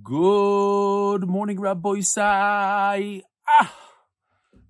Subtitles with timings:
[0.00, 3.20] Good morning, Rabbosai.
[3.46, 3.74] Ah,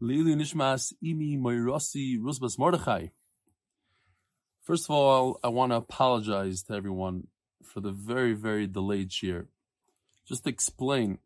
[0.03, 3.07] Nishmas Imi Rusbas Mordechai.
[4.63, 7.29] First of all, I want to apologize to everyone
[7.63, 9.47] for the very, very delayed cheer.
[10.27, 11.19] Just to explain,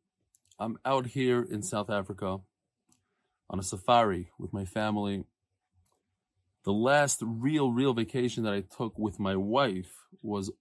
[0.58, 2.40] I'm out here in South Africa
[3.48, 5.24] on a safari with my family.
[6.64, 10.52] The last real, real vacation that I took with my wife was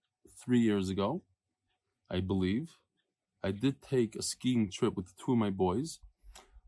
[0.42, 1.22] three years ago,
[2.10, 2.70] I believe.
[3.46, 6.00] I did take a skiing trip with two of my boys,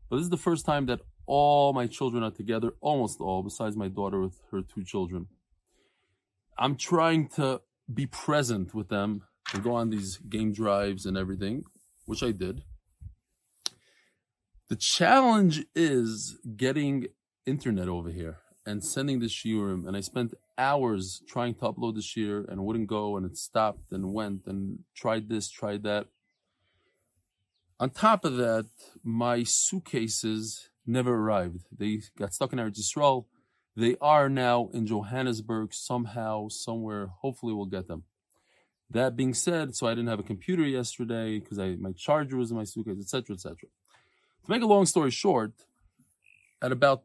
[0.09, 3.75] but this is the first time that all my children are together, almost all, besides
[3.75, 5.27] my daughter with her two children.
[6.57, 7.59] I'm trying to
[7.93, 11.65] be present with them and go on these game drives and everything,
[12.05, 12.63] which I did.
[14.69, 17.07] The challenge is getting
[17.45, 22.01] internet over here and sending the shiurim, and I spent hours trying to upload the
[22.01, 26.07] shiur and wouldn't go, and it stopped and went and tried this, tried that.
[27.79, 28.65] On top of that,
[29.03, 31.61] my suitcases never arrived.
[31.71, 33.25] They got stuck in Eretz Yisrael.
[33.75, 37.07] They are now in Johannesburg somehow, somewhere.
[37.21, 38.03] Hopefully, we'll get them.
[38.89, 42.57] That being said, so I didn't have a computer yesterday because my charger was in
[42.57, 43.55] my suitcase, etc., etc.
[44.45, 45.53] To make a long story short,
[46.61, 47.03] at about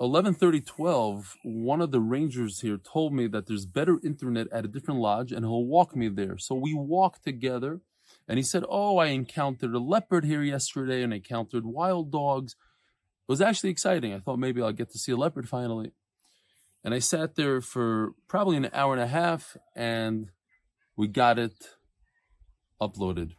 [0.00, 4.68] 11:30, 12, one of the rangers here told me that there's better internet at a
[4.68, 6.38] different lodge, and he'll walk me there.
[6.38, 7.80] So we walked together
[8.28, 12.52] and he said, Oh, I encountered a leopard here yesterday and I encountered wild dogs.
[12.52, 14.12] It was actually exciting.
[14.12, 15.92] I thought maybe I'll get to see a leopard finally.
[16.84, 20.30] And I sat there for probably an hour and a half and
[20.96, 21.54] we got it
[22.80, 23.32] uploaded.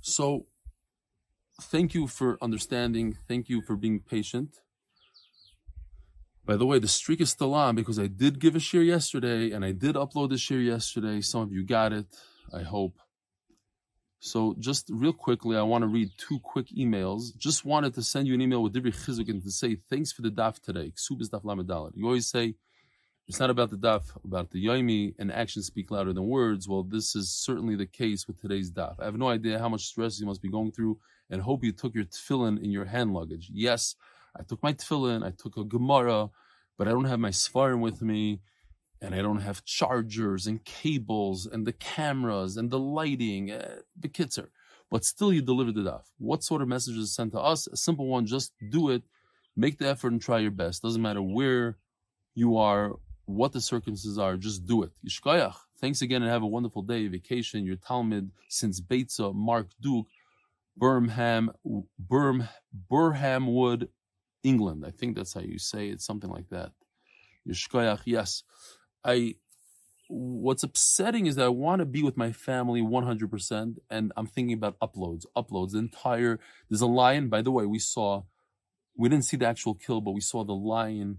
[0.00, 0.46] So
[1.60, 3.16] thank you for understanding.
[3.26, 4.58] Thank you for being patient.
[6.46, 9.50] By the way, the streak is still on because I did give a shiur yesterday
[9.50, 11.22] and I did upload the shiur yesterday.
[11.22, 12.06] Some of you got it,
[12.52, 12.98] I hope.
[14.24, 17.36] So just real quickly, I want to read two quick emails.
[17.36, 20.22] Just wanted to send you an email with Divri Chizuk and to say thanks for
[20.22, 20.92] the daf today.
[20.96, 21.92] Ksubis daf lamadalit.
[21.94, 22.54] You always say
[23.28, 26.66] it's not about the daf, about the yomi, and actions speak louder than words.
[26.66, 28.98] Well, this is certainly the case with today's daf.
[28.98, 30.96] I have no idea how much stress you must be going through,
[31.28, 33.50] and hope you took your tefillin in your hand luggage.
[33.52, 33.94] Yes,
[34.34, 36.30] I took my tefillin, I took a gemara,
[36.78, 38.40] but I don't have my svarim with me
[39.04, 44.08] and I don't have chargers and cables and the cameras and the lighting, uh, the
[44.08, 44.50] are,
[44.90, 46.04] But still, you deliver the daf.
[46.18, 47.66] What sort of message is sent to us?
[47.66, 49.02] A simple one: just do it,
[49.56, 50.82] make the effort, and try your best.
[50.82, 51.76] Doesn't matter where
[52.34, 52.94] you are,
[53.26, 54.36] what the circumstances are.
[54.36, 54.92] Just do it.
[55.06, 55.56] Yishkoyach.
[55.80, 57.06] Thanks again, and have a wonderful day.
[57.08, 57.66] Vacation.
[57.66, 60.06] Your Talmud since Beitza, Mark Duke,
[60.76, 61.50] Birmingham,
[62.10, 62.48] Birm,
[62.90, 63.88] Burham Wood,
[64.42, 64.84] England.
[64.86, 66.00] I think that's how you say it.
[66.00, 66.72] Something like that.
[67.46, 68.02] Yishkoyach.
[68.06, 68.44] Yes.
[69.04, 69.36] I
[70.08, 74.54] what's upsetting is that I want to be with my family 100% and I'm thinking
[74.54, 76.38] about uploads, uploads, the entire,
[76.68, 78.24] there's a lion, by the way, we saw,
[78.96, 81.18] we didn't see the actual kill, but we saw the lion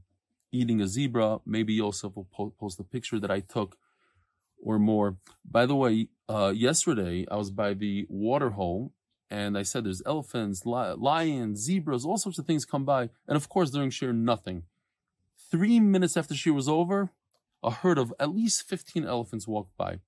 [0.52, 1.40] eating a zebra.
[1.46, 3.78] Maybe Yosef will po- post a picture that I took
[4.64, 5.18] or more.
[5.44, 8.94] By the way, uh, yesterday I was by the water hole
[9.30, 13.10] and I said there's elephants, li- lions, zebras, all sorts of things come by.
[13.28, 14.64] And of course, during shiur, nothing.
[15.52, 17.12] Three minutes after shiur was over,
[17.64, 20.00] a herd of at least 15 elephants walked by.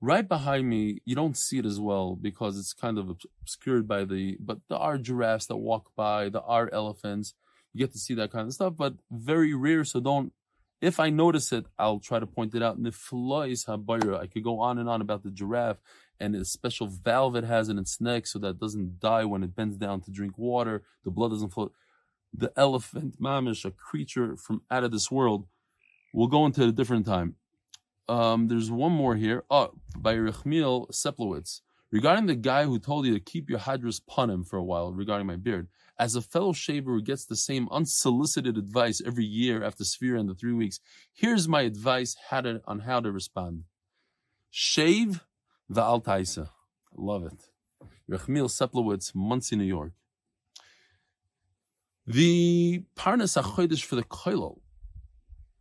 [0.00, 4.04] Right behind me, you don't see it as well because it's kind of obscured by
[4.04, 7.34] the, but there are giraffes that walk by, there are elephants.
[7.72, 9.84] You get to see that kind of stuff, but very rare.
[9.84, 10.32] So don't,
[10.80, 12.80] if I notice it, I'll try to point it out.
[12.80, 14.20] Niflois habayra.
[14.20, 15.80] I could go on and on about the giraffe
[16.20, 19.42] and the special valve it has in its neck so that it doesn't die when
[19.42, 20.84] it bends down to drink water.
[21.04, 21.72] The blood doesn't flow.
[22.32, 25.46] The elephant, mamish, a creature from out of this world
[26.12, 27.36] We'll go into a different time.
[28.08, 29.44] Um, there's one more here.
[29.50, 31.60] Oh, by Rechmiel Seplowitz.
[31.90, 35.26] Regarding the guy who told you to keep your hadras panim for a while regarding
[35.26, 39.84] my beard, as a fellow shaver who gets the same unsolicited advice every year after
[39.84, 40.80] Sefira and the three weeks,
[41.14, 43.64] here's my advice how to, on how to respond.
[44.50, 45.24] Shave
[45.68, 46.50] the altaisa.
[46.94, 47.44] Love it.
[48.10, 49.92] Rechmiel Seplowitz, Monsey, New York.
[52.06, 54.60] The Parnas HaChodesh for the Koilel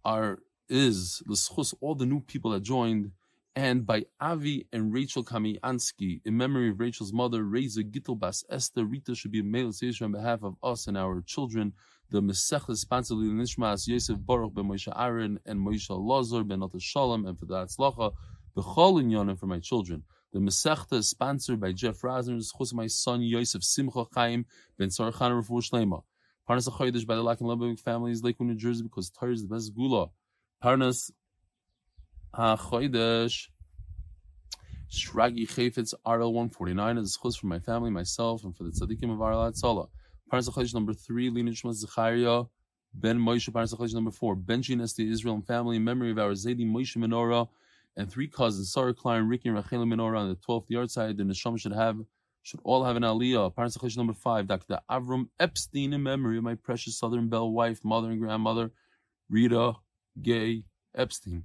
[0.08, 0.40] are
[0.70, 3.12] is l'schus all the new people that joined,
[3.58, 8.86] and by Avi and Rachel Kamiansky in memory of Rachel's mother, Reza Gittel Bas Esther
[8.86, 9.72] Rita should be a mail
[10.02, 11.74] on behalf of us and our children.
[12.10, 17.26] The Mesech sponsored Nishmas Yosef Baruch ben Moshe Aaron and Moshe Lazar ben Nata Shalom
[17.26, 18.14] and for the Atzlacha
[18.56, 20.04] B'chol Yonim for my children.
[20.32, 22.42] The Masechta is sponsored by Jeff Rosner,
[22.74, 24.46] my son Yosef Simcha Chaim
[24.78, 26.04] ben Sarchan Refuah Shlema.
[26.48, 29.54] Parnas HaChodesh by the Lack and Lubbock families, Lakewood, New Jersey, because Torah is the
[29.54, 30.08] best gula.
[30.64, 31.12] Parnas
[32.34, 33.48] HaChodesh.
[34.90, 39.22] Shragi Chayfetz RL 149 is chus for my family, myself, and for the tzaddikim of
[39.22, 39.90] Arla Tzala.
[40.32, 42.46] Parnas number three, Lina Shmas Zechariah,
[42.94, 46.66] Ben Moshe, Parnas number four, Benji Nesti Israel and family, in memory of our Zaydi
[46.66, 47.50] Moshe Menorah,
[47.98, 51.18] and three cousins, Sarah Klein, Ricky, and Rachel Menorah on the 12th yahrzeit.
[51.18, 51.98] The Neshama should have,
[52.44, 53.54] should all have an aliyah.
[53.54, 54.80] Parnas number five, Dr.
[54.90, 58.72] Avram Epstein, in memory of my precious Southern Belle wife, mother, and grandmother,
[59.30, 59.74] Rita
[60.22, 60.64] Gay
[60.96, 61.44] Epstein.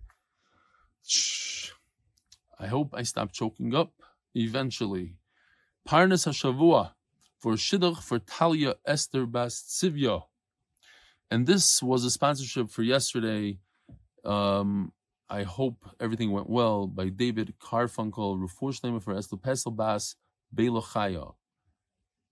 [1.06, 1.70] Shh.
[2.58, 3.92] I hope I stop choking up
[4.34, 5.16] eventually.
[5.88, 6.92] Parnas Hashavua
[7.38, 10.22] for Shidduch for Talia Esther Bas Tzivya.
[11.30, 13.58] And this was a sponsorship for yesterday.
[14.24, 14.92] Um,
[15.28, 20.14] I hope everything went well by David Carfunkel, Refuah Shlema for Esther Pesel Bas
[20.54, 21.34] Beilachaya.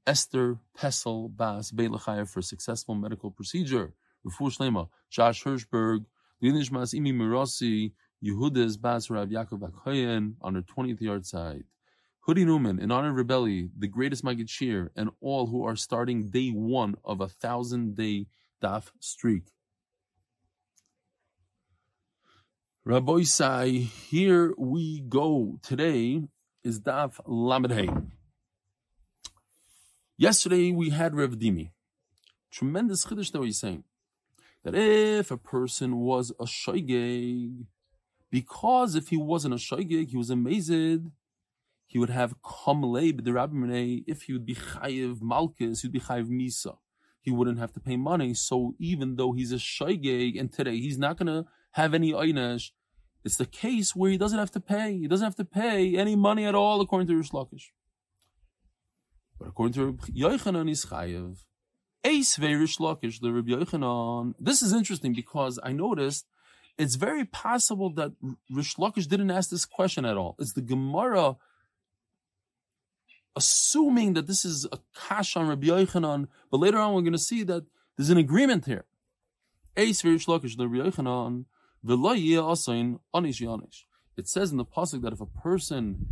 [0.06, 3.94] Esther Pesel Bas Beilachaya for successful medical procedure.
[4.26, 6.04] Refuah Shlema, Josh Hirschberg,
[6.42, 7.92] Linishmas Imi Mirasi,
[8.24, 11.64] Yehuda's Bas Rav Yaakov Akhoyen on her 20th yahrzeit.
[12.28, 16.28] Hudi Newman, in honor of Rebelli, the greatest Magid Shiur, and all who are starting
[16.28, 18.26] day one of a thousand day
[18.62, 19.44] daf streak.
[22.86, 25.58] Rabbosai, here we go.
[25.62, 26.22] Today
[26.62, 28.10] is daf Lamed
[30.16, 31.70] Yesterday we had Rev Dimi.
[32.50, 33.84] Tremendous chiddush that he's saying
[34.64, 37.64] that if a person was a shoygeg,
[38.30, 41.10] because if he wasn't a shaygig, he was a mazid,
[41.86, 44.04] he would have kamlei b'derabimene.
[44.06, 46.76] If he would be chayiv malchus, he'd be chayiv misa.
[47.22, 48.34] He wouldn't have to pay money.
[48.34, 52.70] So even though he's a shaygig, and today he's not going to have any einish,
[53.24, 54.96] it's the case where he doesn't have to pay.
[54.96, 57.70] He doesn't have to pay any money at all, according to Rish Lakish.
[59.38, 61.38] But according to Yochanan, he's chayiv.
[62.04, 64.34] Ace Rish Lakish, the Rabbi Yochanan.
[64.38, 66.26] This is interesting because I noticed
[66.78, 68.12] it's very possible that
[68.50, 70.36] Rish Lakish didn't ask this question at all.
[70.38, 71.36] It's the Gemara
[73.36, 77.18] assuming that this is a kash on Rabbi Yochanan, but later on we're going to
[77.18, 77.64] see that
[77.96, 78.86] there's an agreement here.
[81.82, 81.98] It
[84.28, 86.06] says in the pasuk that if a person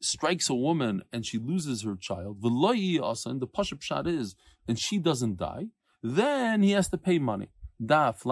[0.00, 4.34] strikes a woman and she loses her child, the pasuk shot is,
[4.66, 5.66] and she doesn't die,
[6.02, 7.50] then he has to pay money.
[7.82, 8.24] Daf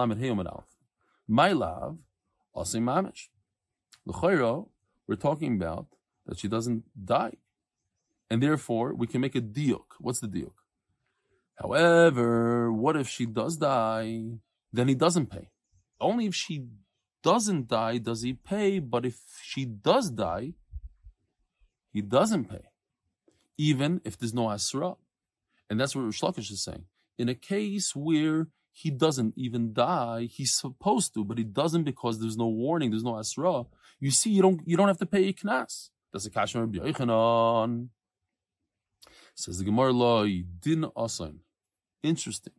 [1.27, 1.97] my love,
[2.55, 3.29] mamish.
[5.07, 5.87] We're talking about
[6.25, 7.37] that she doesn't die.
[8.29, 9.85] And therefore, we can make a diuk.
[9.99, 10.53] What's the diuk?
[11.55, 14.39] However, what if she does die?
[14.73, 15.49] Then he doesn't pay.
[16.01, 16.65] Only if she
[17.23, 20.53] doesn't die does he pay, but if she does die,
[21.91, 22.65] he doesn't pay.
[23.57, 24.95] Even if there's no asra.
[25.69, 26.85] And that's what Rish Lakish is saying.
[27.17, 30.27] In a case where he doesn't even die.
[30.31, 33.65] He's supposed to, but he doesn't because there's no warning, there's no asra.
[33.99, 35.89] You see, you don't you don't have to pay a knas.
[36.13, 37.83] That's a Rabbi
[39.35, 41.39] Says the Gemara law, din asan.
[42.03, 42.53] Interesting.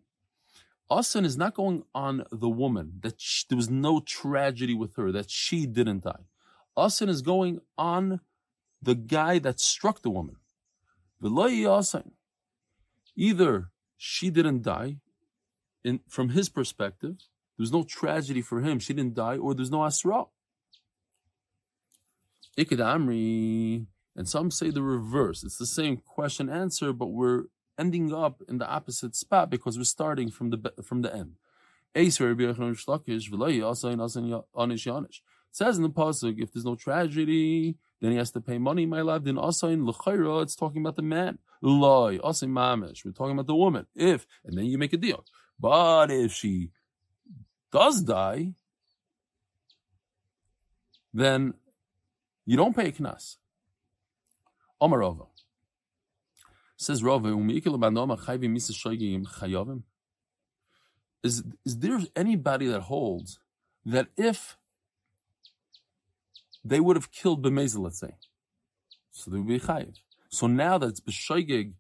[0.92, 5.10] Asan is not going on the woman that she, there was no tragedy with her
[5.12, 6.24] that she didn't die.
[6.76, 8.20] Asan is going on
[8.80, 10.36] the guy that struck the woman.
[13.16, 14.96] Either she didn't die
[15.84, 17.16] in, from his perspective,
[17.56, 18.78] there's no tragedy for him.
[18.78, 20.24] She didn't die, or there's no asra.
[22.58, 23.86] Iked Amri,
[24.16, 25.42] and some say the reverse.
[25.42, 27.44] It's the same question answer, but we're
[27.78, 31.34] ending up in the opposite spot because we're starting from the from the end.
[31.94, 32.32] It says in
[35.82, 38.86] the pasuk, if there's no tragedy, then he has to pay money.
[38.86, 41.38] My love, then asayin l'chayra, it's talking about the man.
[41.60, 43.86] Loy asayin mamish, we're talking about the woman.
[43.94, 45.24] If and then you make a deal.
[45.60, 46.70] But if she
[47.70, 48.54] does die,
[51.12, 51.54] then
[52.46, 53.36] you don't pay knas.
[54.80, 55.24] Omar Rava.
[56.82, 57.02] Says
[61.22, 63.38] is, is there anybody that holds
[63.86, 64.56] that if
[66.64, 68.14] they would have killed Bemeza, let's say,
[69.10, 69.94] so they would be chayiv.
[70.28, 71.74] So now that it's b'shoigig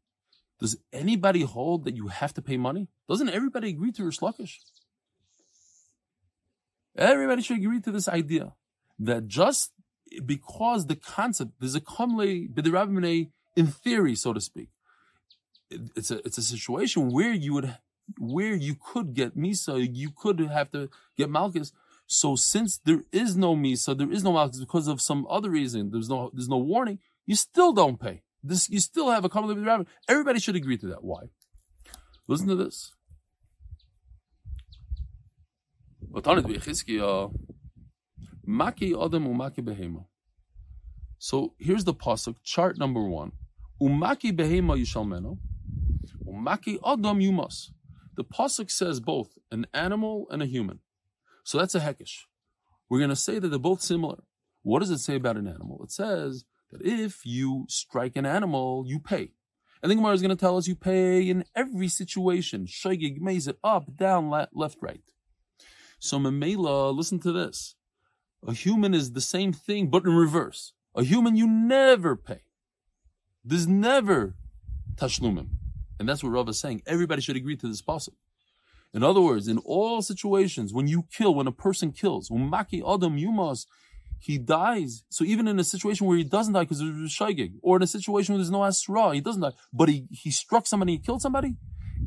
[0.60, 2.86] does anybody hold that you have to pay money?
[3.08, 4.58] Doesn't everybody agree to Rish Lakish?
[6.96, 8.52] Everybody should agree to this idea
[9.00, 9.72] that just
[10.24, 14.68] because the concept, there's a kamle b'derabimene in theory, so to speak.
[15.96, 17.76] It's a it's a situation where you would
[18.18, 21.72] where you could get misa, you could have to get malchus.
[22.06, 25.90] So since there is no misa, there is no malchus because of some other reason.
[25.90, 26.98] There's no there's no warning.
[27.26, 28.22] You still don't pay.
[28.42, 29.84] This you still have a common rabbi.
[30.08, 31.04] Everybody should agree to that.
[31.04, 31.30] Why?
[32.26, 32.92] Listen to this.
[41.18, 43.32] So here's the pasuk, chart number one.
[43.80, 45.38] Umaki behema yishalmeno,
[46.32, 47.70] umaki adam yumas.
[48.16, 50.80] The pasuk says both an animal and a human.
[51.44, 52.24] So that's a hekesh.
[52.88, 54.22] We're going to say that they're both similar.
[54.62, 55.80] What does it say about an animal?
[55.82, 59.32] It says that if you strike an animal, you pay.
[59.82, 62.66] And the Gemara is going to tell us you pay in every situation.
[62.66, 65.02] Shagig maze it up, down, left, right.
[65.98, 67.74] So Mamela, listen to this.
[68.46, 70.72] A human is the same thing, but in reverse.
[70.94, 72.42] A human you never pay.
[73.44, 74.36] There's never
[74.96, 75.48] tashlumim.
[76.02, 76.82] And that's what Rav is saying.
[76.84, 78.18] Everybody should agree to this possible.
[78.92, 83.16] In other words, in all situations, when you kill, when a person kills, umaki adam
[83.16, 83.66] yumas,
[84.18, 85.04] he dies.
[85.10, 87.84] So even in a situation where he doesn't die because there's a shaygig, or in
[87.84, 90.98] a situation where there's no asra, he doesn't die, but he, he struck somebody, he
[90.98, 91.54] killed somebody,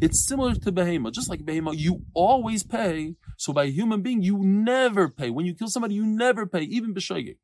[0.02, 1.10] it's similar to behema.
[1.14, 3.16] Just like behema, you always pay.
[3.38, 5.30] So by a human being, you never pay.
[5.30, 7.38] When you kill somebody, you never pay, even b'shaygig.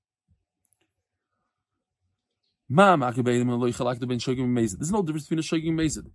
[2.74, 3.12] There's no
[5.02, 6.06] difference between a shogig and mezid.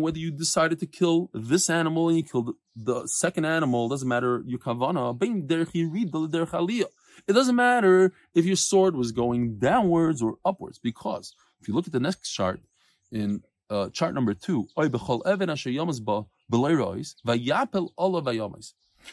[0.00, 4.42] Whether you decided to kill this animal and you killed the second animal, doesn't matter
[4.46, 5.12] your kavana.
[7.28, 11.86] It doesn't matter if your sword was going downwards or upwards, because if you look
[11.86, 12.62] at the next chart
[13.10, 14.68] in uh, chart number two,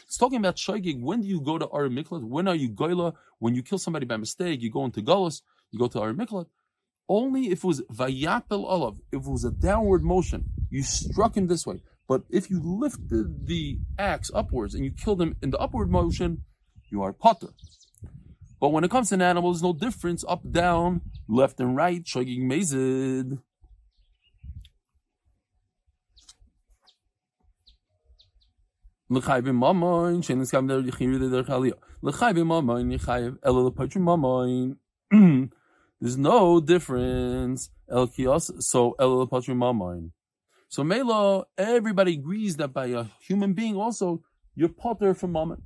[0.06, 1.02] it's talking about shogig.
[1.02, 2.24] When do you go to Ir Miklat?
[2.24, 3.12] When are you goila?
[3.40, 6.46] When you kill somebody by mistake, you go into Golos you go to our Miklat,
[7.08, 11.46] only if it was Vayapel Olav, if it was a downward motion, you struck him
[11.48, 11.82] this way.
[12.08, 16.44] But if you lifted the axe upwards and you killed him in the upward motion,
[16.90, 17.48] you are potter.
[18.60, 22.04] But when it comes to an animal, there's no difference up, down, left and right,
[22.04, 23.38] shogig mezid.
[29.08, 30.40] L'chayv mamoin, shein.
[36.00, 37.70] There's no difference.
[37.90, 40.12] El kios, so el patrim mamain.
[40.68, 44.22] So Mela, everybody agrees that by a human being also,
[44.54, 45.62] you're potter from mammon.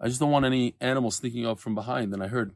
[0.00, 2.14] I just don't want any animals sneaking up from behind.
[2.14, 2.54] And I heard,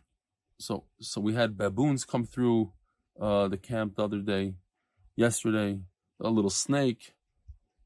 [0.58, 2.72] so so we had baboons come through
[3.20, 4.54] uh, the camp the other day,
[5.16, 5.80] yesterday.
[6.18, 7.12] A little snake.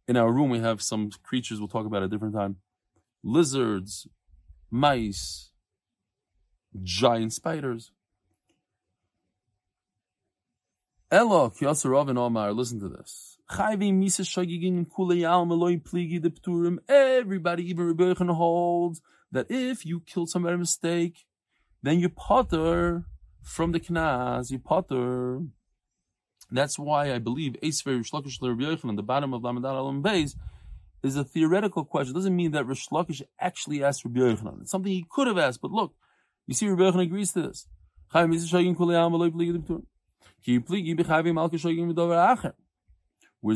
[0.06, 2.56] In our room, we have some creatures we'll talk about at a different time.
[3.24, 4.06] Lizards,
[4.70, 5.49] mice,
[6.82, 7.92] giant spiders.
[11.12, 13.36] Elo, and Omar, listen to this.
[16.88, 21.26] Everybody, even Rebbe holds that if you killed somebody by mistake,
[21.82, 23.06] then you potter
[23.42, 25.40] from the knas, you potter.
[26.52, 30.36] That's why I believe Eisver Rishlakish Rebbe on the bottom of Lamadar Alam Beis
[31.02, 32.14] is a theoretical question.
[32.14, 35.72] It doesn't mean that Rishlakish actually asked Rebbe It's something he could have asked, but
[35.72, 35.94] look,
[36.50, 37.68] you see, Rebbe Yochanan agrees to this.
[38.12, 38.40] Where's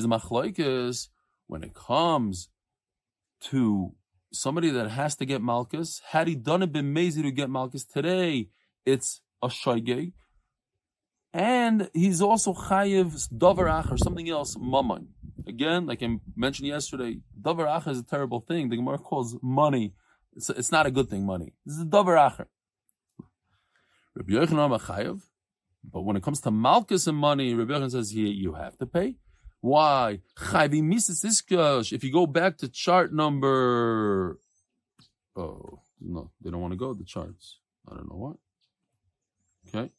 [0.03, 1.09] the machlokes
[1.49, 2.49] when it comes
[3.41, 3.95] to
[4.33, 6.03] somebody that has to get malchus?
[6.11, 8.51] Had he done it mazy to get malchus today,
[8.87, 10.13] it's a shaygeg.
[11.33, 15.09] And he's also chayiv davar or something else, mammon.
[15.49, 18.69] Again, like I mentioned yesterday, davar is a terrible thing.
[18.69, 19.95] The Gemara calls money.
[20.37, 21.55] It's, it's not a good thing, money.
[21.67, 22.47] This is davar
[24.15, 25.23] Rabbi Yochanan Chayav.
[25.85, 28.87] But when it comes to Malchus and money, Rabbi Yochanan says here you have to
[28.87, 29.17] pay.
[29.61, 30.21] Why?
[30.53, 34.39] If you go back to chart number,
[35.37, 37.59] oh no, they don't want to go to the charts.
[37.91, 38.37] I don't know what.
[39.69, 39.91] Okay,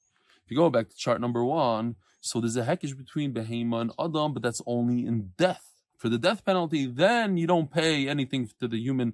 [0.43, 3.91] if you go back to chart number one, so there's a heckish between Behema and
[3.99, 5.71] Adam, but that's only in death.
[5.97, 9.13] For the death penalty, then you don't pay anything to the human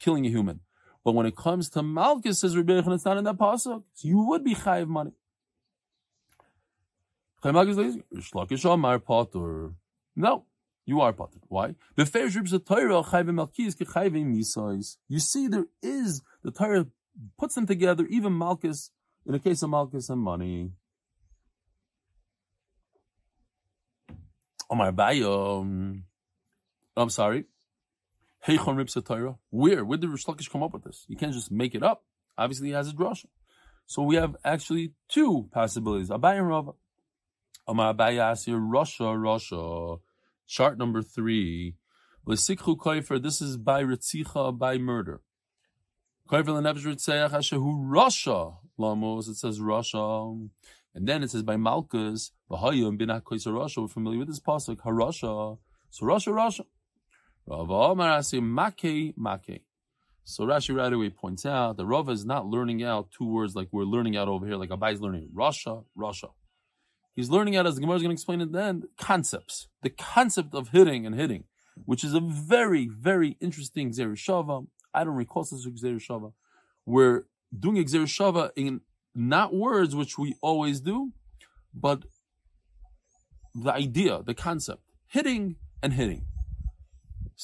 [0.00, 0.60] killing a human.
[1.04, 3.82] But when it comes to Malchus, says Rabbi Yechon, it's not in that pasuk.
[3.94, 5.12] So you would be chayiv money.
[10.14, 10.44] No,
[10.86, 11.40] you are potter.
[11.48, 11.74] Why?
[11.96, 12.04] You
[15.18, 16.86] see, there is the Torah
[17.38, 18.90] puts them together, even Malchus,
[19.26, 20.70] in a case of Malchus and money.
[24.70, 26.02] Omar Bayom.
[26.96, 27.44] I'm sorry.
[28.46, 29.36] Heichon Rib Torah.
[29.50, 29.84] Where?
[29.84, 31.04] Where did Rish Lakish come up with this?
[31.08, 32.04] You can't just make it up.
[32.36, 33.26] Obviously, he has a drasha.
[33.86, 36.10] So we have actually two possibilities.
[36.10, 36.72] Abai and Rava.
[37.68, 40.00] Amar Abai Asir, rusha, rusha.
[40.46, 41.76] Chart number three.
[42.26, 45.20] L'sikhu koifer, this is by Ritzicha, by murder.
[46.28, 48.56] Koifer l'nefesh ritzeach ashehu rusha.
[48.76, 50.48] Lamos, it says rusha.
[50.94, 53.82] And then it says by Malchus, V'hayim bin HaKoiser rusha.
[53.82, 55.58] We're familiar with this pasuk, HaRusha.
[55.90, 56.64] So rusha, rusha.
[57.46, 57.68] Rav.
[60.24, 63.68] So Rashi right away points out that Rava is not learning out two words like
[63.72, 66.30] we're learning out over here, like Abai is learning rusha, rusha.
[67.14, 69.68] He's learning out, as the Gemara is going to explain at the end, concepts.
[69.82, 71.44] The concept of hitting and hitting,
[71.84, 74.66] which is a very, very interesting gezeira shava.
[74.94, 76.32] I don't recall such gezeira shava.
[76.86, 77.24] We're
[77.58, 78.80] doing gezeira shava in
[79.14, 81.12] not words, which we always do,
[81.74, 82.04] but
[83.54, 84.82] the idea, the concept.
[85.06, 86.24] Hitting and hitting.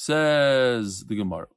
[0.00, 1.48] Says the Gemara.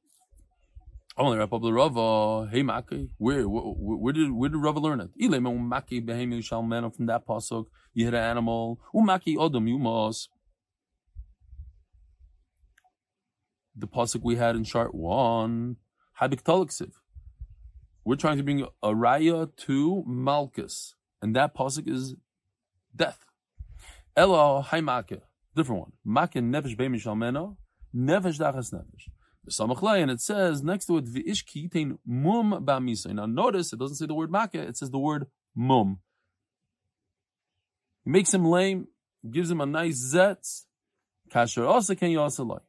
[1.16, 2.48] I want to wrap up the Rava.
[2.50, 5.10] Hey Maki, where, where where did where did Rava learn it?
[5.16, 7.66] Ilem um, Maki behemi shalmena from that pasuk.
[7.94, 8.80] You hit an animal.
[8.92, 10.26] Um, Umaki odom yumos.
[13.76, 15.76] The pasuk we had in chart one.
[16.20, 16.90] Habik.
[18.04, 22.16] We're trying to bring a raya to Malchus, and that pasuk is
[22.94, 23.24] death.
[24.16, 25.20] Elo Maki,
[25.54, 25.92] different one.
[26.04, 27.56] Maki nefesh behemi shalmena.
[27.94, 29.08] Nefesh dachas nefesh
[29.44, 33.12] and it says next to it v'ish kitain mum ba'misa.
[33.12, 35.98] Now notice it doesn't say the word makkah; it says the word mum.
[38.04, 38.86] Makes him lame,
[39.28, 40.64] gives him a nice zetz.
[41.30, 42.62] Kasher also can you also like.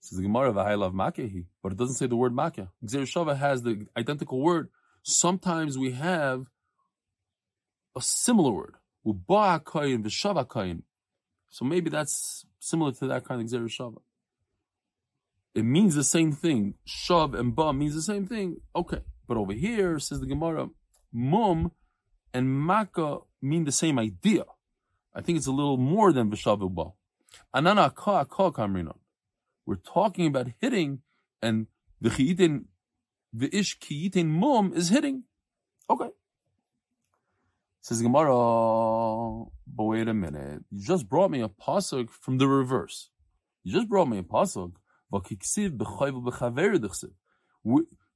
[0.00, 2.70] Says the Gemara of love makahi, but it doesn't say the word makkah.
[2.84, 4.68] Shava has the identical word.
[5.02, 6.46] Sometimes we have
[7.96, 8.74] a similar word.
[9.06, 10.82] Uba'akayin v'shavakayin.
[11.50, 14.00] So maybe that's similar to that kind of Shava
[15.56, 16.74] it means the same thing.
[16.86, 18.58] Shav and ba means the same thing.
[18.76, 19.00] Okay.
[19.26, 20.68] But over here, says the Gemara,
[21.10, 21.72] mum
[22.34, 24.44] and maka mean the same idea.
[25.14, 26.92] I think it's a little more than v'shav ba.
[27.54, 28.96] Anana ka ka kamrina.
[29.64, 31.00] We're talking about hitting,
[31.40, 31.68] and
[32.02, 32.66] the chiyitin,
[33.32, 35.22] the ish kiyitin mum is hitting.
[35.88, 36.10] Okay.
[37.86, 40.64] Says Gemara, but wait a minute.
[40.72, 43.10] You just brought me a pasuk from the reverse.
[43.62, 44.72] You just brought me a pasuk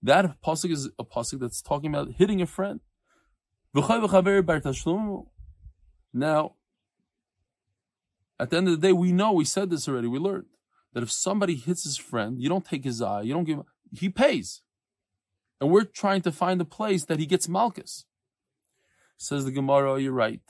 [0.03, 2.81] that pasuk is a pasuk that's talking about hitting a friend.
[3.73, 3.83] Now,
[8.41, 10.47] at the end of the day, we know, we said this already, we learned
[10.95, 13.61] that if somebody hits his friend, you don't take his eye, you don't give
[13.93, 14.63] he pays.
[15.61, 18.05] And we're trying to find a place that he gets malchus.
[19.23, 20.41] Says the Gemara, oh, you're right.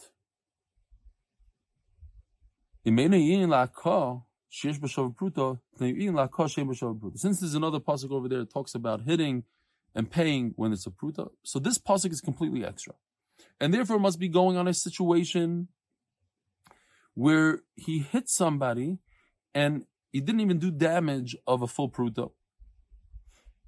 [2.85, 3.01] Since
[7.41, 9.43] there's another pasuk over there that talks about hitting
[9.93, 12.95] and paying when it's a pruta, so this pasuk is completely extra,
[13.59, 15.67] and therefore must be going on a situation
[17.15, 18.99] where he hit somebody
[19.53, 22.31] and he didn't even do damage of a full pruta.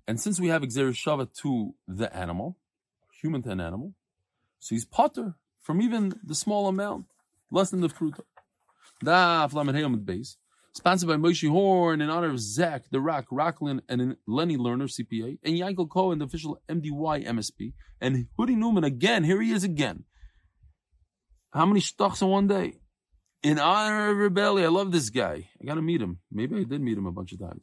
[0.06, 2.56] And since we have shava to the animal,
[3.20, 3.96] human to an animal,
[4.62, 7.06] so he's potter from even the small amount,
[7.50, 8.20] less than the pruta.
[9.02, 10.36] Da flamet base.
[10.72, 15.40] Sponsored by Moshe Horn in honor of Zach, The Rock, Rocklin, and Lenny Lerner, CPA,
[15.42, 19.24] and Yankel Cohen, the official MDY MSP, and Hoodie Newman again.
[19.24, 20.04] Here he is again.
[21.52, 22.74] How many stocks in one day?
[23.42, 25.50] In honor of Rebelli, I love this guy.
[25.60, 26.20] I got to meet him.
[26.30, 27.62] Maybe I did meet him a bunch of times.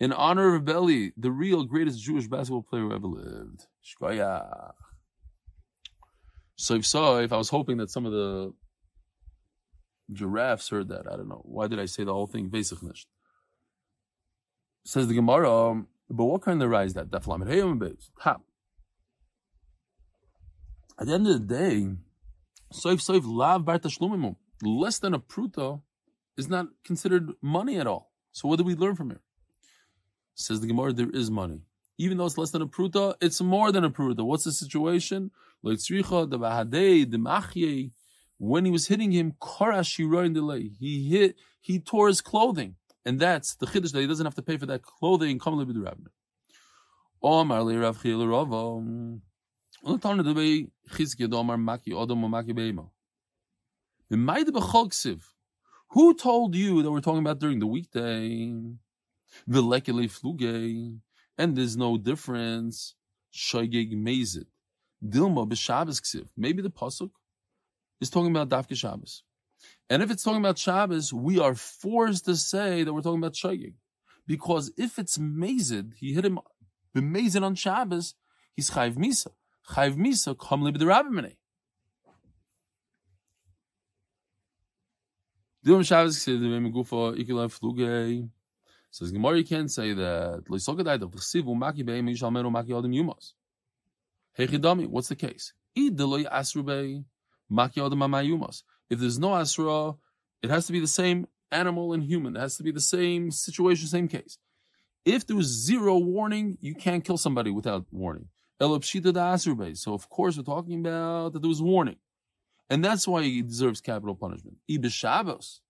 [0.00, 3.66] In honor of Rebelli, the real greatest Jewish basketball player who ever lived.
[3.84, 4.72] Shkoyach.
[6.60, 8.52] So if so, if I was hoping that some of the
[10.12, 11.10] Giraffes heard that.
[11.10, 11.40] I don't know.
[11.46, 12.50] Why did I say the whole thing?
[12.50, 13.06] Vesich
[14.84, 17.08] Says the Gemara, um, but what kind of rise that?
[17.14, 17.22] At
[21.06, 21.88] the end of the day,
[22.74, 23.80] soif soif lav bar
[24.62, 25.80] less than a pruta
[26.36, 28.12] is not considered money at all.
[28.32, 29.22] So what do we learn from here?
[30.34, 31.62] Says the Gemara, there is money.
[31.96, 34.26] Even though it's less than a pruta, it's more than a pruta.
[34.26, 35.30] What's the situation?
[35.62, 35.76] When
[38.64, 39.34] he was hitting him,
[40.78, 42.76] he hit, he tore his clothing.
[43.04, 45.38] And that's the chiddush that he doesn't have to pay for that clothing.
[45.38, 46.06] Come live with the rabbin.
[47.22, 48.82] Omar le Rav Chil Rava.
[49.84, 52.88] Ulatana the way Chizkiya Omar Maki Maki Beima.
[55.90, 58.52] Who told you that we're talking about during the weekday?
[59.48, 61.00] Vilekele fluge,
[61.38, 62.94] and there's no difference.
[63.32, 64.46] Shoygeg mezit.
[65.04, 66.28] Dilma b'Shabbos ksiv.
[66.36, 67.10] Maybe the pasuk
[68.00, 69.22] is talking about Dafke Shabbos.
[69.88, 73.34] And if it's talking about Shabbos, we are forced to say that we're talking about
[73.34, 73.74] Shagig.
[74.26, 76.38] Because if it's Mazid, he hit him
[76.94, 78.14] b'mazid on Shabbos,
[78.54, 79.28] he's Chayv Misa.
[79.70, 81.36] Chayv Misa, come live the Rabbimene.
[85.64, 88.30] Dilm Shabbos said the Megufa Ikila Fluge.
[88.92, 90.44] Says Gemara, you can't say that.
[94.36, 95.52] What's the case?
[95.74, 95.96] If
[98.98, 99.94] there's no asra,
[100.42, 102.36] it has to be the same animal and human.
[102.36, 104.38] It has to be the same situation, same case.
[105.04, 108.28] If there was zero warning, you can't kill somebody without warning.
[108.60, 108.74] So
[109.94, 111.96] of course we're talking about that there was warning.
[112.68, 114.58] And that's why he deserves capital punishment.
[114.68, 115.60] If it's Shabbos,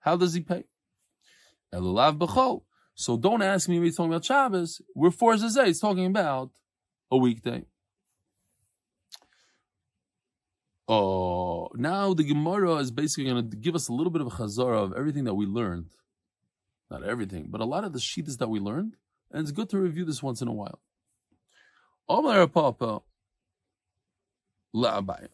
[0.00, 0.64] how does he pay?
[2.94, 4.82] So don't ask me when he's talking about Shabbos.
[4.94, 6.50] We're to say he's talking about
[7.10, 7.64] a weekday.
[10.88, 14.30] Oh, now the Gemara is basically going to give us a little bit of a
[14.30, 15.90] chazara of everything that we learned.
[16.90, 18.96] Not everything, but a lot of the sheetas that we learned.
[19.30, 20.80] And it's good to review this once in a while.
[22.08, 23.02] Omar Papa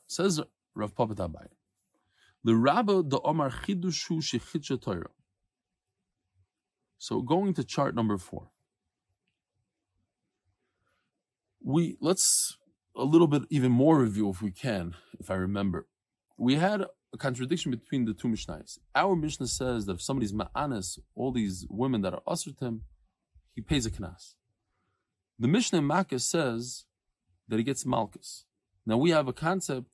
[0.07, 0.41] says
[0.75, 1.47] Rav Papa Tabai.
[2.45, 5.09] The Rabba the Omar Chidushu Shechitcha Torah.
[6.99, 8.51] So going to chart number four.
[11.63, 12.57] We let's
[12.97, 15.87] a little bit even more review if we can, if I remember.
[16.39, 18.79] We had a contradiction between the two Mishnahs.
[18.95, 22.83] Our Mishnah says that if somebody's ma'anis, all these women that are usher him,
[23.55, 24.35] he pays a knas.
[25.39, 26.85] The Mishnah in Makkah says
[27.49, 28.45] that he gets malchus.
[28.85, 29.89] Now we have a concept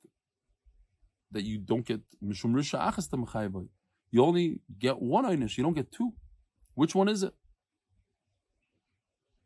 [1.30, 3.68] that you don't get mishum risha achas
[4.10, 6.12] You only get one einish, you don't get two.
[6.74, 7.34] Which one is it?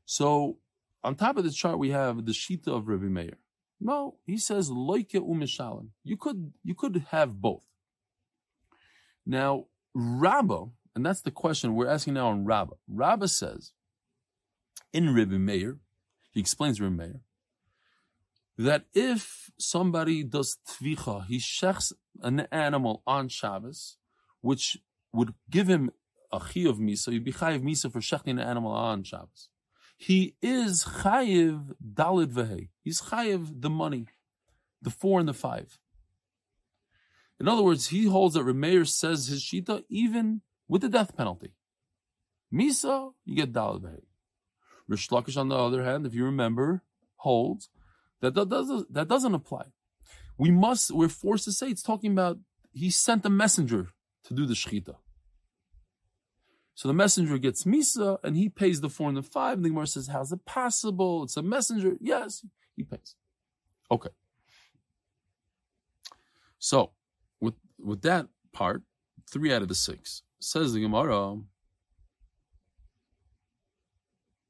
[0.05, 0.59] So
[1.03, 3.39] on top of the chart, we have the Shita of Rabbi Meir.
[3.81, 5.89] No, he says loike umishalim.
[6.03, 7.65] You could you could have both.
[9.27, 12.77] Now, Rabbah, and that's the question we're asking now on Rabbah.
[12.89, 13.73] Rabbah says
[14.93, 15.79] in Rabbi Meir,
[16.33, 17.21] he explains Rabbi Meir,
[18.57, 23.99] that if somebody does tvicha, he shechs an animal on Shabbos,
[24.41, 24.79] which
[25.13, 25.91] would give him
[26.33, 29.49] a of misa, you'd be chayiv misa for shechting an animal on Shabbos.
[29.97, 32.69] He is chayiv dalid vehei.
[32.83, 34.07] He's chayiv the money,
[34.83, 35.79] the four and the five.
[37.41, 41.53] In other words, he holds that Remeir says his shita even with the death penalty.
[42.53, 44.05] Misa, you get dalid vehei.
[44.89, 46.83] Rish Lakish, on the other hand, if you remember,
[47.17, 47.71] holds
[48.21, 49.65] that that doesn't, that doesn't apply.
[50.39, 52.39] We must, we're forced to say it's talking about
[52.73, 53.89] he sent a messenger
[54.25, 54.97] to do the shechita.
[56.77, 59.55] So the messenger gets Misa and he pays the four and the five.
[59.55, 61.25] And the Gemara says, How's it possible?
[61.25, 61.97] It's a messenger.
[62.01, 62.45] Yes,
[62.77, 63.17] he pays.
[63.91, 64.11] Okay.
[66.59, 66.93] So
[67.41, 68.83] with with that part,
[69.29, 70.23] three out of the six.
[70.39, 71.39] Says the Gemara.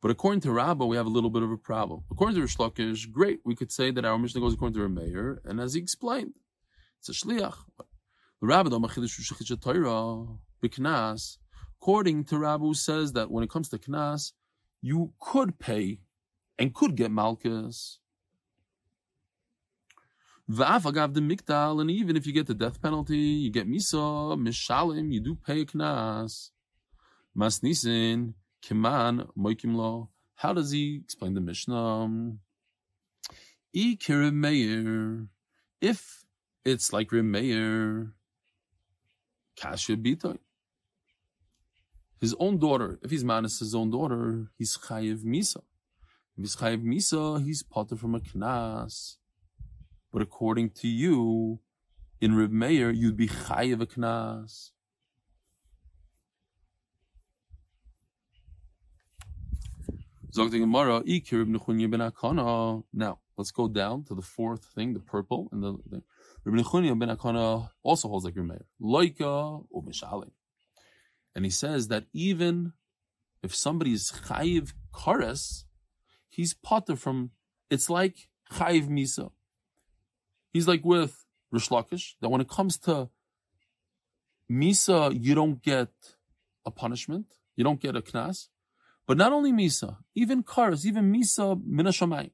[0.03, 2.03] But according to Rabbah, we have a little bit of a problem.
[2.11, 4.89] According to Rish Lakish, great, we could say that our Mishnah goes according to our
[4.89, 6.35] mayor, and as he explained,
[6.99, 7.57] it's a shliach.
[8.41, 8.71] The Rabbah,
[11.81, 14.33] According to Rabu says that when it comes to Knas,
[14.83, 16.01] you could pay
[16.59, 17.99] and could get Malchus.
[20.51, 25.13] V'af the mikdal, and even if you get the death penalty, you get misa, mishalim,
[25.13, 26.51] you do pay a knas.
[27.37, 30.09] Masnisin, kiman, moikim lo.
[30.37, 32.37] How does he explain the Mishnah?
[33.75, 35.27] Meir.
[35.81, 36.25] If
[36.65, 38.13] it's like Meir,
[39.57, 40.39] kasha bitoy
[42.21, 45.63] his own daughter, if he's manis his own daughter, he's chayiv misa.
[46.37, 49.17] If he's chayiv misa, he's potter from a knas.
[50.13, 51.61] But according to you,
[52.21, 54.71] in Reb Meir, you'd be chayiv a knas.
[62.93, 66.03] Now, let's go down to the fourth thing, the purple, and the, the
[66.45, 68.65] Rabbi Nechunya ben Akana also holds like Reb Meir.
[68.81, 69.83] Loika or.
[71.37, 72.73] And he says that even
[73.43, 75.65] if somebody is chayiv kares,
[76.31, 77.33] he's potter from,
[77.69, 79.31] it's like chayiv misa.
[80.55, 83.11] He's like with Rish Lakish, that when it comes to
[84.51, 85.91] misa, you don't get
[86.65, 88.49] a punishment, you don't get a knas.
[89.07, 92.31] But not only misa, even kares, even misa minashamay.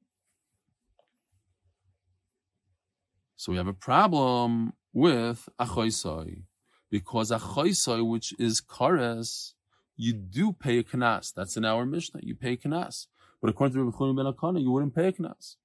[3.34, 6.44] So we have a problem with achoisai
[6.92, 9.54] because a choisoi, which is kares,
[9.96, 11.32] you do pay a knas.
[11.32, 12.20] That's in our Mishnah.
[12.22, 13.06] You pay a knas.
[13.40, 15.56] But according to Rabbi Chulun ben Akana, you wouldn't pay a knas.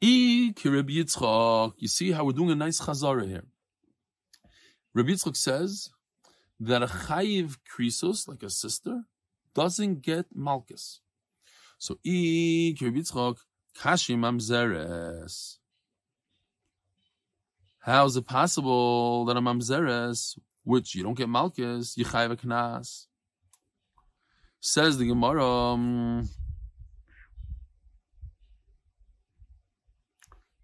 [0.00, 3.44] You see how we're doing a nice chazara here.
[4.94, 5.90] Rabbi Yitzchak says
[6.60, 9.02] that a chayiv krisos, like a sister,
[9.54, 11.00] doesn't get malchus.
[11.76, 13.36] So, i Rabbi Yitzchak,
[13.78, 15.57] kashim amzeres.
[17.88, 23.06] How is it possible that a mamzeres, which you don't get malchus, a knas?
[24.60, 25.42] Says the Gemara.
[25.42, 26.28] Um,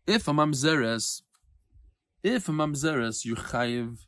[0.07, 1.23] if a mamzeres
[2.23, 4.01] If a mamzeres you chayiv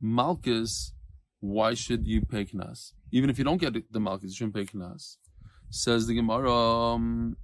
[0.00, 0.94] malchus,
[1.40, 2.92] why should you pay knas?
[3.10, 5.18] Even if you don't get the malchus, you shouldn't pay knas.
[5.68, 7.36] Says the Gemara, um,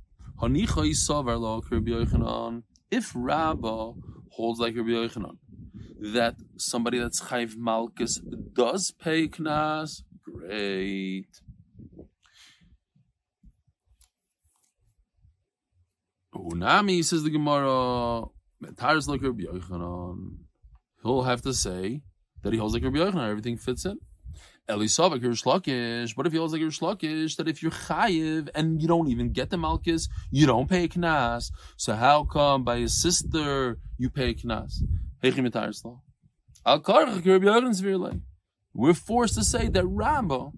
[2.90, 3.92] if Rabba
[4.32, 5.36] holds like Rabbi Yochanan,
[6.00, 8.20] that somebody that's chayiv Malkus
[8.54, 11.26] does pay knas, great.
[16.34, 18.24] Unami says the Gemara,
[18.62, 20.38] Metaris like Rabbi Yochanan.
[21.02, 22.02] He'll have to say
[22.42, 23.28] that he holds like Rabbi Yochanan.
[23.28, 23.98] Everything fits in.
[24.68, 26.16] Elisavik Rish Lakish.
[26.16, 29.32] What if he holds like Rish Lakish that if you're chayiv and you don't even
[29.32, 31.50] get the malchus, you don't pay knas?
[31.76, 34.82] So how come by his sister you pay knas?
[38.74, 40.52] We're forced to say that Rambam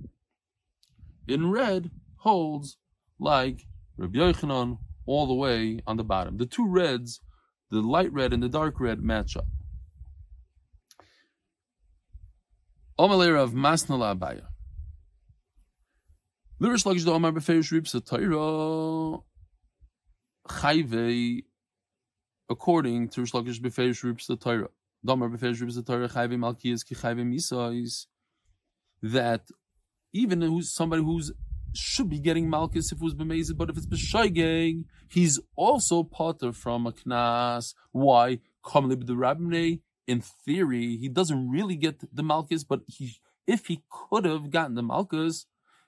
[1.29, 2.77] in red holds
[3.19, 6.37] like Rabbi Yochanan all the way on the bottom.
[6.37, 7.21] The two reds,
[7.71, 9.47] the light red and the dark red, match up.
[13.01, 14.43] Omalera of Masnala Abaya.
[16.61, 19.21] Lirish Lakish do Omar Beferish Ribs Torah
[20.47, 21.45] Chayve
[22.51, 24.69] according to Rish Lakish Beferish Ribs Torah.
[25.07, 28.05] Domar Beferish Ribs Torah Chayve Malkiyas Ki Chayve Misais
[29.03, 29.49] that
[30.13, 31.33] even who's somebody who's
[31.73, 36.53] should be getting Malchus if it was Bemezid, but if it's B'shaygeg, he's also potter
[36.53, 37.73] from a Knas.
[37.93, 38.41] Why?
[40.11, 43.05] In theory, he doesn't really get the Malchus, but he,
[43.47, 45.47] if he could have gotten the Malchus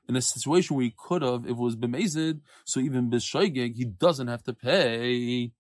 [0.08, 3.84] in a situation where he could have, if it was Bemezid, so even B'shaygeg, he
[3.84, 5.50] doesn't have to pay.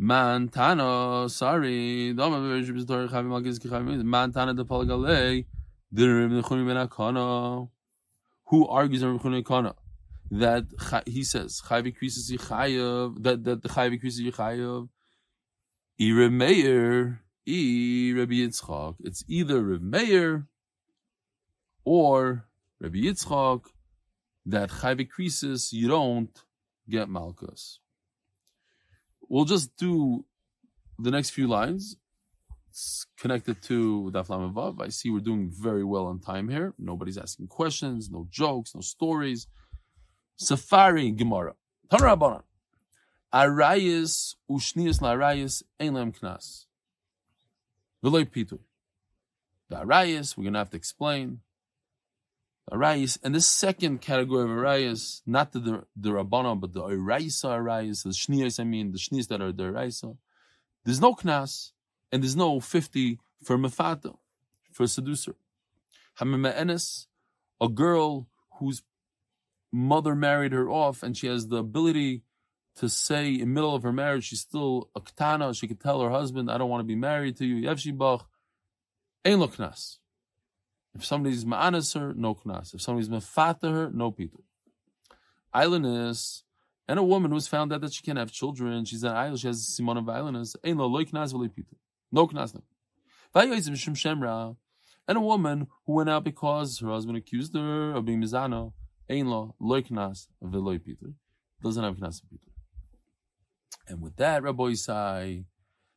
[0.00, 2.14] Mantana, sorry.
[2.14, 3.36] Mantana
[4.60, 5.44] the Palgalei.
[8.50, 9.74] Who argues in Kana
[10.30, 10.64] that
[11.06, 11.84] he says that
[13.44, 14.20] that the Chayv increases
[16.00, 18.96] Ire Meir, I Rabbi Yitzchak.
[19.00, 20.46] It's either Rabbi Meir
[21.84, 22.46] or
[22.80, 23.66] Rabbi Yitzchak
[24.46, 25.72] that Chayv increases.
[25.72, 26.36] You don't
[26.88, 27.80] get Malchus.
[29.28, 30.24] We'll just do
[30.98, 31.96] the next few lines
[32.70, 34.80] it's connected to Daf Vav.
[34.80, 36.72] I see we're doing very well on time here.
[36.78, 39.48] Nobody's asking questions, no jokes, no stories.
[40.36, 41.54] Safari Gemara.
[43.32, 46.66] Arayis ushnius la'arayis ein lem knas.
[48.04, 48.58] V'loy pitu.
[49.68, 51.40] The arayis, we're going to have to explain.
[52.72, 58.02] Arayis, and this second category of arayis, not the, the, the but the Araisa arayis,
[58.02, 60.16] the shnias, I mean, the shnias that are the Araisa.
[60.84, 61.72] There's no knas
[62.10, 64.14] and there's no 50 for mafata,
[64.72, 65.34] for a seducer.
[66.20, 67.06] Hamima'enes,
[67.60, 68.82] a girl whose
[69.72, 72.22] mother married her off and she has the ability
[72.80, 76.08] to say in middle of her marriage, she's still a katana, she could tell her
[76.10, 78.22] husband, I don't want to be married to you, Yevshibach,
[79.24, 79.98] ein lo knas.
[80.94, 82.74] If somebody's ma'anas her, no knas.
[82.74, 84.40] If somebody's mafata her, no pitu.
[85.54, 86.42] Aylonis,
[86.88, 89.46] and a woman who's found out that she can't have children, she's an idol, she
[89.46, 91.76] has simon of aylonis, ein lo loy knas v'loy pitu.
[92.10, 92.62] No knasnim.
[95.06, 98.72] And a woman who went out because her husband accused her of being mizano,
[99.08, 101.12] ein lo loy knas v'loy Peter.
[101.62, 102.49] Doesn't have knas Peter.
[103.90, 105.44] And with that, Rabbosai,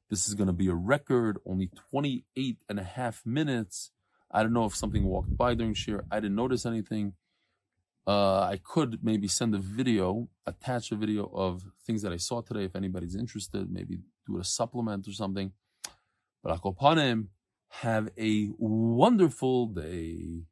[0.09, 3.91] this is going to be a record, only 28 and a half minutes.
[4.31, 6.01] I don't know if something walked by during shiur.
[6.11, 7.13] I didn't notice anything.
[8.07, 12.41] Uh, I could maybe send a video, attach a video of things that I saw
[12.41, 15.51] today if anybody's interested, maybe do a supplement or something.
[16.43, 17.27] But Akopanim,
[17.81, 20.45] have a wonderful day.